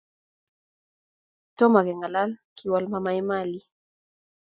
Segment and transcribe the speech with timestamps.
[1.57, 3.59] Tomokengalal kiwol mama Emali